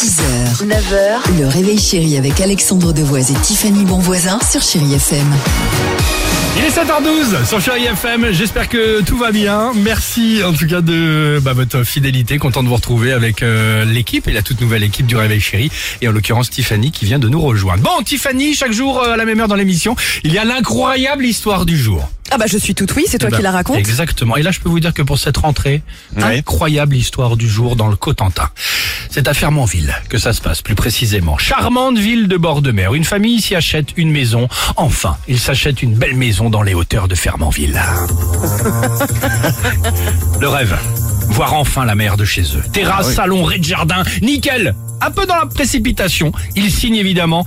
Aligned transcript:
6h, 0.00 0.64
9h, 0.66 1.38
le 1.38 1.46
réveil 1.46 1.78
chéri 1.78 2.16
avec 2.16 2.40
Alexandre 2.40 2.94
Devoise 2.94 3.30
et 3.32 3.34
Tiffany 3.34 3.84
Bonvoisin 3.84 4.38
sur 4.50 4.62
Chéri 4.62 4.94
FM. 4.94 5.26
Il 6.56 6.64
est 6.64 6.70
7h12 6.70 7.46
sur 7.46 7.60
Chéri 7.60 7.84
FM. 7.84 8.32
J'espère 8.32 8.70
que 8.70 9.02
tout 9.02 9.18
va 9.18 9.30
bien. 9.30 9.72
Merci 9.74 10.40
en 10.42 10.54
tout 10.54 10.66
cas 10.66 10.80
de 10.80 11.38
bah, 11.42 11.52
votre 11.52 11.84
fidélité. 11.84 12.38
Content 12.38 12.62
de 12.62 12.68
vous 12.68 12.76
retrouver 12.76 13.12
avec 13.12 13.42
euh, 13.42 13.84
l'équipe 13.84 14.26
et 14.26 14.32
la 14.32 14.40
toute 14.40 14.62
nouvelle 14.62 14.84
équipe 14.84 15.04
du 15.04 15.16
Réveil 15.16 15.38
Chéri. 15.38 15.70
Et 16.00 16.08
en 16.08 16.12
l'occurrence 16.12 16.48
Tiffany 16.48 16.92
qui 16.92 17.04
vient 17.04 17.18
de 17.18 17.28
nous 17.28 17.40
rejoindre. 17.42 17.82
Bon, 17.82 18.02
Tiffany, 18.02 18.54
chaque 18.54 18.72
jour 18.72 19.02
euh, 19.02 19.12
à 19.12 19.16
la 19.18 19.26
même 19.26 19.38
heure 19.40 19.48
dans 19.48 19.54
l'émission, 19.54 19.96
il 20.24 20.32
y 20.32 20.38
a 20.38 20.44
l'incroyable 20.46 21.26
histoire 21.26 21.66
du 21.66 21.76
jour. 21.76 22.10
Ah 22.32 22.38
bah 22.38 22.46
je 22.46 22.56
suis 22.56 22.76
toute 22.76 22.94
oui, 22.94 23.04
c'est 23.08 23.18
toi 23.18 23.28
Eh 23.28 23.32
ben, 23.32 23.36
qui 23.38 23.42
la 23.42 23.50
raconte. 23.50 23.76
Exactement. 23.76 24.36
Et 24.36 24.42
là, 24.42 24.52
je 24.52 24.60
peux 24.60 24.68
vous 24.68 24.78
dire 24.80 24.94
que 24.94 25.02
pour 25.02 25.18
cette 25.18 25.36
rentrée, 25.36 25.82
incroyable 26.16 26.96
histoire 26.96 27.36
du 27.36 27.48
jour 27.48 27.74
dans 27.76 27.88
le 27.88 27.96
Cotentin. 27.96 28.48
C'est 29.10 29.26
à 29.26 29.34
Fermanville 29.34 29.92
que 30.08 30.18
ça 30.18 30.32
se 30.32 30.40
passe, 30.40 30.62
plus 30.62 30.76
précisément. 30.76 31.36
Charmante 31.36 31.98
ville 31.98 32.28
de 32.28 32.36
bord 32.36 32.62
de 32.62 32.70
mer. 32.70 32.94
Une 32.94 33.04
famille 33.04 33.40
s'y 33.40 33.56
achète 33.56 33.88
une 33.96 34.12
maison. 34.12 34.46
Enfin, 34.76 35.16
ils 35.26 35.40
s'achètent 35.40 35.82
une 35.82 35.94
belle 35.94 36.16
maison 36.16 36.48
dans 36.48 36.62
les 36.62 36.74
hauteurs 36.74 37.08
de 37.08 37.16
Fermanville. 37.16 37.74
le 40.40 40.48
rêve. 40.48 40.78
Voir 41.30 41.54
enfin 41.54 41.84
la 41.84 41.94
mer 41.94 42.16
de 42.16 42.24
chez 42.24 42.42
eux. 42.42 42.62
Terrasse, 42.72 43.14
salon, 43.14 43.44
rez-de-jardin, 43.44 44.02
nickel 44.22 44.74
un 45.00 45.10
peu 45.10 45.26
dans 45.26 45.36
la 45.36 45.46
précipitation. 45.46 46.32
Ils 46.56 46.70
signent 46.70 46.96
évidemment 46.96 47.46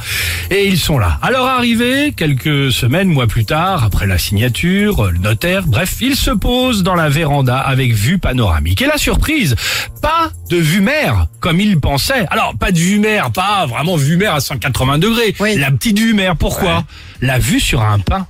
et 0.49 0.65
ils 0.65 0.79
sont 0.79 0.97
là. 0.97 1.19
À 1.21 1.31
leur 1.31 1.45
arrivée, 1.45 2.13
quelques 2.15 2.71
semaines, 2.71 3.09
mois 3.09 3.27
plus 3.27 3.45
tard, 3.45 3.83
après 3.83 4.07
la 4.07 4.17
signature, 4.17 5.11
le 5.11 5.19
notaire, 5.19 5.63
bref, 5.65 5.97
ils 6.01 6.15
se 6.15 6.31
posent 6.31 6.83
dans 6.83 6.95
la 6.95 7.09
véranda 7.09 7.57
avec 7.57 7.93
vue 7.93 8.17
panoramique. 8.17 8.81
Et 8.81 8.87
la 8.87 8.97
surprise, 8.97 9.55
pas 10.01 10.31
de 10.49 10.57
vue 10.57 10.81
mer 10.81 11.27
comme 11.39 11.59
ils 11.59 11.79
pensaient. 11.79 12.25
Alors, 12.29 12.55
pas 12.57 12.71
de 12.71 12.79
vue 12.79 12.99
mer, 12.99 13.31
pas 13.31 13.65
vraiment 13.65 13.95
vue 13.95 14.17
mer 14.17 14.33
à 14.33 14.39
180 14.39 14.97
degrés. 14.97 15.35
Oui. 15.39 15.55
La 15.55 15.71
petite 15.71 15.99
vue 15.99 16.13
mer, 16.13 16.35
pourquoi? 16.35 16.83
La 17.21 17.37
vue 17.37 17.59
sur 17.59 17.81
un 17.81 17.99
pin. 17.99 18.25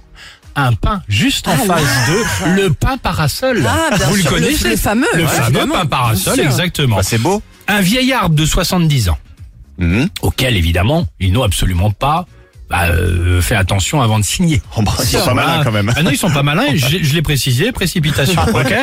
Un 0.56 0.74
pin 0.74 1.02
juste 1.08 1.48
en 1.48 1.58
face 1.58 1.82
de 2.08 2.56
le 2.62 2.72
pin 2.74 2.98
parasol. 2.98 3.66
Ah, 3.68 3.96
bien 3.96 4.06
Vous 4.08 4.16
le 4.16 4.22
sûr, 4.22 4.32
le- 4.32 4.38
connaissez 4.38 4.70
le 4.70 4.76
fameux, 4.78 5.08
Le 5.16 5.24
ouais, 5.24 5.28
fameux 5.28 5.68
pin 5.68 5.86
parasol, 5.86 6.40
exactement. 6.40 6.98
Bah, 6.98 7.04
c'est 7.04 7.18
beau. 7.18 7.42
Un 7.68 7.82
vieil 7.82 8.14
arbre 8.14 8.36
de 8.36 8.46
70 8.46 9.10
ans, 9.10 9.18
Mhm. 9.80 10.10
auquel 10.22 10.56
évidemment 10.56 11.08
ils 11.20 11.32
n'ont 11.34 11.44
absolument 11.44 11.90
pas 11.92 12.26
bah, 12.70 12.86
euh, 12.88 13.40
fait 13.42 13.56
attention 13.56 14.02
avant 14.02 14.18
de 14.18 14.24
signer. 14.24 14.60
Oh, 14.78 14.82
bah, 14.82 14.94
ils 15.00 15.06
sont 15.06 15.26
pas 15.26 15.34
malins 15.36 15.64
quand 15.64 15.72
même. 15.72 15.92
Ah 15.96 16.02
non, 16.02 16.10
ils 16.10 16.18
sont 16.18 16.32
pas 16.32 16.42
malins, 16.44 16.66
je, 16.76 16.98
je 17.04 17.14
l'ai 17.14 17.22
précisé, 17.22 17.72
précipitation. 17.72 18.42
ok 18.52 18.74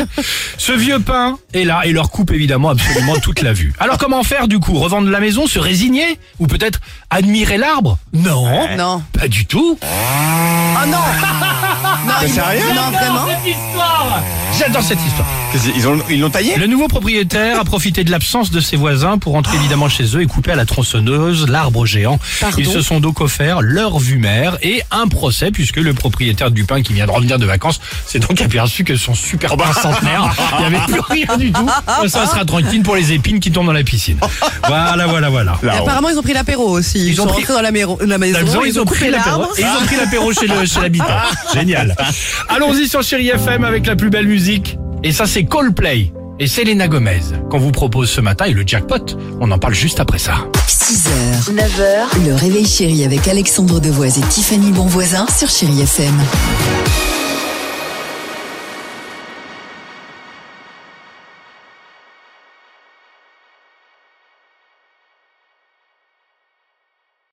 Ce 0.58 0.70
vieux 0.72 1.00
pain 1.00 1.38
est 1.54 1.64
là 1.64 1.80
et 1.84 1.92
leur 1.92 2.10
coupe 2.10 2.30
évidemment 2.30 2.68
absolument 2.70 3.16
toute 3.16 3.42
la 3.42 3.52
vue. 3.52 3.72
Alors 3.80 3.98
comment 3.98 4.22
faire 4.22 4.46
du 4.48 4.60
coup? 4.60 4.74
Revendre 4.78 5.08
la 5.10 5.18
maison, 5.18 5.46
se 5.48 5.58
résigner? 5.58 6.18
Ou 6.38 6.46
peut-être 6.46 6.78
admirer 7.10 7.58
l'arbre? 7.58 7.98
Non, 8.12 8.68
Non. 8.76 9.02
pas 9.18 9.26
du 9.28 9.46
tout. 9.46 9.76
Oh 9.82 10.86
non 10.86 10.98
Non, 12.06 12.28
sérieux 12.32 12.62
Non, 12.74 12.90
vraiment 12.90 13.26
cette 13.28 13.46
histoire 13.56 14.22
J'adore 14.58 14.82
cette 14.82 14.98
histoire. 15.06 15.28
Ils 15.76 15.86
ont, 15.88 15.98
ils 16.10 16.20
l'ont 16.20 16.28
taillé? 16.30 16.56
Le 16.56 16.66
nouveau 16.66 16.88
propriétaire 16.88 17.58
a 17.60 17.64
profité 17.64 18.04
de 18.04 18.10
l'absence 18.10 18.50
de 18.50 18.60
ses 18.60 18.76
voisins 18.76 19.16
pour 19.16 19.34
entrer 19.36 19.56
évidemment 19.56 19.88
chez 19.88 20.04
eux 20.16 20.22
et 20.22 20.26
couper 20.26 20.52
à 20.52 20.56
la 20.56 20.64
tronçonneuse 20.66 21.46
l'arbre 21.48 21.86
géant. 21.86 22.18
Pardon? 22.40 22.56
Ils 22.58 22.66
se 22.66 22.80
sont 22.82 23.00
donc 23.00 23.20
offerts 23.20 23.60
leur 23.62 23.98
vue 23.98 24.18
mère 24.18 24.58
et 24.62 24.82
un 24.90 25.06
procès 25.06 25.50
puisque 25.50 25.76
le 25.76 25.94
propriétaire 25.94 26.50
du 26.50 26.64
pain 26.64 26.82
qui 26.82 26.92
vient 26.92 27.06
de 27.06 27.10
revenir 27.12 27.38
de 27.38 27.46
vacances 27.46 27.80
s'est 28.06 28.18
donc 28.18 28.40
aperçu 28.40 28.82
que 28.84 28.96
son 28.96 29.14
super 29.14 29.56
pain 29.56 29.72
centenaire, 29.72 30.34
il 30.58 30.68
n'y 30.68 30.76
avait 30.76 30.92
plus 30.92 31.00
rien 31.08 31.36
du 31.36 31.52
tout. 31.52 31.66
Ça 32.08 32.26
sera 32.26 32.44
tranquille 32.44 32.82
pour 32.82 32.96
les 32.96 33.12
épines 33.12 33.40
qui 33.40 33.50
tombent 33.52 33.66
dans 33.66 33.72
la 33.72 33.84
piscine. 33.84 34.18
Voilà, 34.66 35.06
voilà, 35.06 35.30
voilà. 35.30 35.56
Et 35.62 35.66
Là, 35.66 35.74
on- 35.78 35.82
apparemment 35.84 36.08
ils 36.10 36.18
ont 36.18 36.22
pris 36.22 36.34
l'apéro 36.34 36.68
aussi. 36.70 36.98
Ils, 36.98 37.08
Ils 37.12 37.20
ont 37.20 37.24
sont 37.26 37.32
pris- 37.32 37.42
rentrés 37.42 37.54
dans 37.54 37.62
la, 37.62 37.70
maison, 37.72 37.98
la 38.00 38.18
maison, 38.18 38.40
Ils, 38.64 38.78
ont, 38.80 38.84
pris 38.84 39.10
l'apéro. 39.10 39.40
l'arbre. 39.40 39.48
Ils 39.58 39.64
ont 39.64 39.86
pris 39.86 39.96
l'apéro 39.96 40.32
chez 40.32 40.46
le- 40.48 40.66
chez 40.66 40.80
l'habitant. 40.80 41.06
Génial. 41.54 41.89
Allons-y 42.48 42.88
sur 42.88 43.02
Chéri 43.02 43.28
FM 43.28 43.64
avec 43.64 43.86
la 43.86 43.96
plus 43.96 44.10
belle 44.10 44.26
musique. 44.26 44.78
Et 45.02 45.12
ça, 45.12 45.26
c'est 45.26 45.44
Coldplay. 45.44 46.12
Et 46.38 46.46
Selena 46.46 46.88
Gomez 46.88 47.20
qu'on 47.50 47.58
vous 47.58 47.70
propose 47.70 48.08
ce 48.08 48.22
matin 48.22 48.46
et 48.46 48.52
le 48.52 48.62
jackpot. 48.66 49.16
On 49.40 49.50
en 49.50 49.58
parle 49.58 49.74
juste 49.74 50.00
après 50.00 50.18
ça. 50.18 50.46
6h, 50.66 51.52
9h, 51.54 52.26
le 52.26 52.34
réveil 52.34 52.66
chéri 52.66 53.04
avec 53.04 53.28
Alexandre 53.28 53.78
Devoise 53.78 54.18
et 54.18 54.22
Tiffany 54.22 54.72
Bonvoisin 54.72 55.26
sur 55.36 55.50
Chéri 55.50 55.82
FM. 55.82 56.14